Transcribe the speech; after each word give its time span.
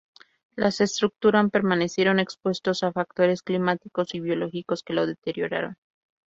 Las 0.55 0.81
estructuran 0.81 1.51
permanecieron 1.51 2.19
expuestos 2.19 2.81
a 2.81 2.91
factores 2.91 3.43
climáticos 3.43 4.15
y 4.15 4.19
biológicos 4.19 4.81
que 4.81 4.93
lo 4.93 5.05
deterioraron. 5.05 5.77